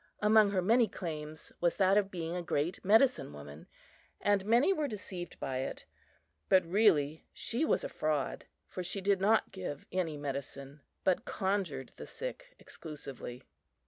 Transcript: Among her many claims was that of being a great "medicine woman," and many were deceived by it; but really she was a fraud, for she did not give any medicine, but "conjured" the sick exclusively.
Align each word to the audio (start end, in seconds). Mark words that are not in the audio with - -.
Among 0.19 0.49
her 0.49 0.63
many 0.63 0.87
claims 0.87 1.51
was 1.61 1.75
that 1.75 1.95
of 1.95 2.09
being 2.09 2.35
a 2.35 2.41
great 2.41 2.83
"medicine 2.83 3.33
woman," 3.33 3.67
and 4.19 4.43
many 4.47 4.73
were 4.73 4.87
deceived 4.87 5.39
by 5.39 5.57
it; 5.57 5.85
but 6.49 6.65
really 6.65 7.23
she 7.33 7.63
was 7.65 7.83
a 7.83 7.89
fraud, 7.89 8.45
for 8.67 8.81
she 8.81 8.99
did 8.99 9.21
not 9.21 9.51
give 9.51 9.85
any 9.91 10.17
medicine, 10.17 10.81
but 11.03 11.25
"conjured" 11.25 11.89
the 11.97 12.07
sick 12.07 12.55
exclusively. 12.57 13.43